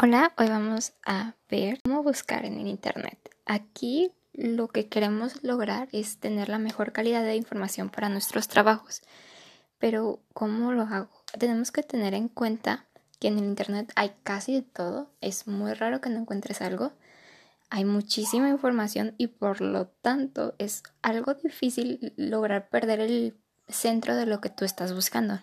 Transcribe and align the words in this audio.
Hola, 0.00 0.32
hoy 0.38 0.48
vamos 0.48 0.92
a 1.04 1.34
ver 1.50 1.80
cómo 1.82 2.04
buscar 2.04 2.44
en 2.44 2.60
el 2.60 2.68
Internet. 2.68 3.18
Aquí 3.46 4.12
lo 4.32 4.68
que 4.68 4.86
queremos 4.86 5.42
lograr 5.42 5.88
es 5.90 6.20
tener 6.20 6.48
la 6.48 6.60
mejor 6.60 6.92
calidad 6.92 7.24
de 7.24 7.34
información 7.34 7.90
para 7.90 8.08
nuestros 8.08 8.46
trabajos. 8.46 9.02
Pero 9.78 10.20
¿cómo 10.34 10.70
lo 10.70 10.82
hago? 10.82 11.10
Tenemos 11.36 11.72
que 11.72 11.82
tener 11.82 12.14
en 12.14 12.28
cuenta 12.28 12.86
que 13.18 13.26
en 13.26 13.38
el 13.38 13.44
Internet 13.46 13.90
hay 13.96 14.12
casi 14.22 14.54
de 14.54 14.62
todo. 14.62 15.10
Es 15.20 15.48
muy 15.48 15.72
raro 15.72 16.00
que 16.00 16.10
no 16.10 16.20
encuentres 16.20 16.62
algo. 16.62 16.92
Hay 17.68 17.84
muchísima 17.84 18.48
información 18.50 19.16
y 19.18 19.26
por 19.26 19.60
lo 19.60 19.88
tanto 19.88 20.54
es 20.58 20.84
algo 21.02 21.34
difícil 21.34 22.12
lograr 22.16 22.68
perder 22.68 23.00
el 23.00 23.36
centro 23.66 24.14
de 24.14 24.26
lo 24.26 24.40
que 24.40 24.48
tú 24.48 24.64
estás 24.64 24.94
buscando. 24.94 25.40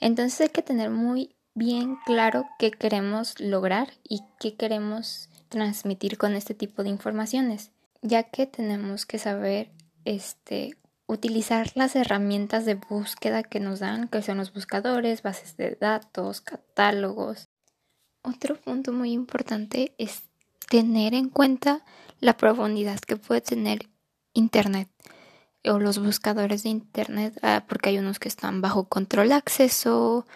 Entonces 0.00 0.40
hay 0.40 0.48
que 0.48 0.62
tener 0.62 0.90
muy 0.90 1.36
bien 1.58 1.98
claro 2.06 2.46
qué 2.58 2.70
queremos 2.70 3.38
lograr 3.40 3.88
y 4.08 4.22
qué 4.38 4.54
queremos 4.54 5.28
transmitir 5.48 6.16
con 6.16 6.34
este 6.34 6.54
tipo 6.54 6.82
de 6.82 6.90
informaciones, 6.90 7.72
ya 8.00 8.22
que 8.22 8.46
tenemos 8.46 9.06
que 9.06 9.18
saber 9.18 9.70
este 10.04 10.76
utilizar 11.06 11.70
las 11.74 11.96
herramientas 11.96 12.64
de 12.66 12.74
búsqueda 12.74 13.42
que 13.42 13.60
nos 13.60 13.80
dan, 13.80 14.08
que 14.08 14.22
son 14.22 14.36
los 14.36 14.52
buscadores, 14.52 15.22
bases 15.22 15.56
de 15.56 15.76
datos, 15.80 16.42
catálogos. 16.42 17.48
Otro 18.22 18.56
punto 18.56 18.92
muy 18.92 19.12
importante 19.12 19.94
es 19.96 20.24
tener 20.68 21.14
en 21.14 21.30
cuenta 21.30 21.82
la 22.20 22.36
profundidad 22.36 22.98
que 23.00 23.16
puede 23.16 23.40
tener 23.40 23.88
Internet 24.34 24.88
o 25.64 25.78
los 25.78 25.98
buscadores 25.98 26.62
de 26.62 26.68
Internet, 26.68 27.38
ah, 27.42 27.64
porque 27.66 27.88
hay 27.88 27.98
unos 27.98 28.18
que 28.18 28.28
están 28.28 28.60
bajo 28.60 28.84
control 28.84 29.30
de 29.30 29.34
acceso, 29.34 30.26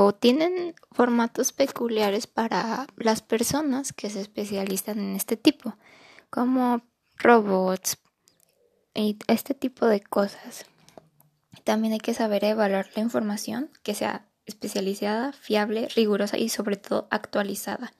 o 0.00 0.14
tienen 0.14 0.76
formatos 0.92 1.52
peculiares 1.52 2.28
para 2.28 2.86
las 2.98 3.20
personas 3.20 3.92
que 3.92 4.10
se 4.10 4.20
especializan 4.20 5.00
en 5.00 5.16
este 5.16 5.36
tipo, 5.36 5.76
como 6.30 6.82
robots 7.16 7.98
y 8.94 9.18
este 9.26 9.54
tipo 9.54 9.86
de 9.86 10.00
cosas. 10.00 10.66
También 11.64 11.94
hay 11.94 11.98
que 11.98 12.14
saber 12.14 12.44
evaluar 12.44 12.88
la 12.94 13.02
información 13.02 13.72
que 13.82 13.96
sea 13.96 14.28
especializada, 14.46 15.32
fiable, 15.32 15.88
rigurosa 15.96 16.38
y 16.38 16.48
sobre 16.48 16.76
todo 16.76 17.08
actualizada, 17.10 17.92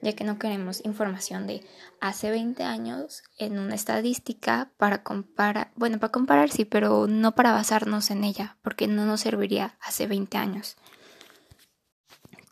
ya 0.00 0.14
que 0.14 0.24
no 0.24 0.38
queremos 0.38 0.82
información 0.86 1.46
de 1.46 1.62
hace 2.00 2.30
20 2.30 2.62
años 2.62 3.22
en 3.36 3.58
una 3.58 3.74
estadística 3.74 4.72
para 4.78 5.02
comparar, 5.02 5.72
bueno, 5.76 6.00
para 6.00 6.10
comparar 6.10 6.50
sí, 6.50 6.64
pero 6.64 7.06
no 7.06 7.34
para 7.34 7.52
basarnos 7.52 8.10
en 8.10 8.24
ella, 8.24 8.56
porque 8.62 8.86
no 8.86 9.04
nos 9.04 9.20
serviría 9.20 9.76
hace 9.82 10.06
20 10.06 10.38
años. 10.38 10.78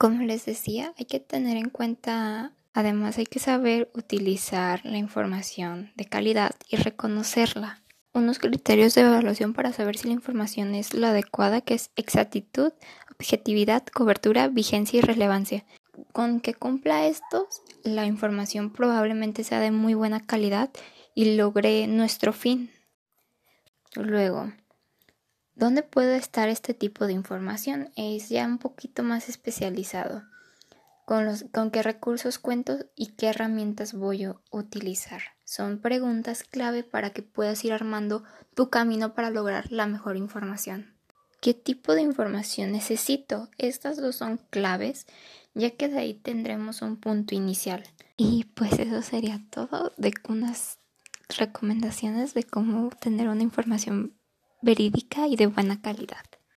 Como 0.03 0.25
les 0.25 0.45
decía, 0.47 0.92
hay 0.98 1.05
que 1.05 1.20
tener 1.20 1.56
en 1.56 1.70
cuenta, 1.70 2.50
además 2.75 3.19
hay 3.19 3.27
que 3.27 3.39
saber 3.39 3.89
utilizar 3.95 4.84
la 4.84 4.98
información 4.98 5.92
de 5.95 6.06
calidad 6.06 6.56
y 6.69 6.75
reconocerla. 6.75 7.84
Unos 8.12 8.41
criterios 8.41 8.97
de 8.97 9.03
evaluación 9.03 9.53
para 9.53 9.73
saber 9.73 9.97
si 9.97 10.08
la 10.08 10.14
información 10.14 10.75
es 10.75 10.92
la 10.92 11.11
adecuada, 11.11 11.61
que 11.61 11.75
es 11.75 11.92
exactitud, 11.95 12.73
objetividad, 13.12 13.86
cobertura, 13.86 14.48
vigencia 14.48 14.98
y 14.98 15.03
relevancia. 15.03 15.64
Con 16.11 16.41
que 16.41 16.55
cumpla 16.55 17.06
estos, 17.06 17.62
la 17.84 18.05
información 18.05 18.73
probablemente 18.73 19.45
sea 19.45 19.61
de 19.61 19.70
muy 19.70 19.95
buena 19.95 20.19
calidad 20.19 20.70
y 21.14 21.36
logre 21.36 21.86
nuestro 21.86 22.33
fin. 22.33 22.73
Luego, 23.95 24.50
¿Dónde 25.63 25.85
puede 25.85 26.17
estar 26.17 26.49
este 26.49 26.75
tipo 26.75 27.07
de 27.07 27.13
información? 27.13 27.93
Es 27.95 28.29
ya 28.29 28.45
un 28.47 28.59
poquito 28.59 29.05
más 29.05 29.29
especializado. 29.29 30.25
¿Con, 31.05 31.25
los, 31.25 31.45
con 31.53 31.71
qué 31.71 31.85
recursos 31.85 32.41
cuento 32.41 32.79
y 32.97 33.13
qué 33.13 33.29
herramientas 33.29 33.95
voy 33.95 34.25
a 34.25 34.35
utilizar? 34.51 35.23
Son 35.45 35.79
preguntas 35.79 36.43
clave 36.43 36.83
para 36.83 37.11
que 37.11 37.23
puedas 37.23 37.65
ir 37.65 37.73
armando 37.73 38.25
tu 38.57 38.71
camino 38.71 39.14
para 39.14 39.31
lograr 39.31 39.70
la 39.70 39.86
mejor 39.86 40.17
información. 40.17 40.97
¿Qué 41.41 41.55
tipo 41.55 41.95
de 41.95 42.03
información 42.03 42.73
necesito? 42.73 43.48
Estas 43.57 43.98
dos 43.98 44.17
son 44.17 44.41
claves, 44.51 45.07
ya 45.55 45.70
que 45.70 45.86
de 45.86 45.98
ahí 45.98 46.15
tendremos 46.15 46.83
un 46.83 46.97
punto 46.97 47.36
inicial. 47.36 47.85
Y 48.17 48.47
pues 48.57 48.81
eso 48.81 49.01
sería 49.01 49.41
todo 49.51 49.92
de 49.97 50.13
unas 50.29 50.81
recomendaciones 51.29 52.35
de 52.35 52.42
cómo 52.42 52.91
tener 53.01 53.29
una 53.29 53.45
información 53.45 54.17
verídica 54.62 55.27
y 55.27 55.36
de 55.36 55.46
buena 55.46 55.80
calidad. 55.80 56.24